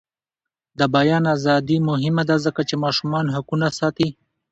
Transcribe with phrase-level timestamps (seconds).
[0.79, 4.09] د بیان ازادي مهمه ده ځکه چې ماشومانو حقونه ساتي.